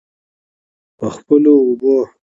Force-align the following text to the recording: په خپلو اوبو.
په 0.97 1.05
خپلو 1.15 1.53
اوبو. 1.67 1.97